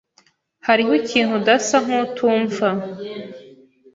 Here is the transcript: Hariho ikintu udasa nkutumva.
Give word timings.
Hariho 0.67 0.91
ikintu 1.01 1.31
udasa 1.39 1.75
nkutumva. 1.85 2.67